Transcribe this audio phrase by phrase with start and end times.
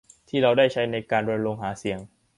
[0.29, 1.99] ที่เราได้ใช้ในการรณรงค์หาเสียง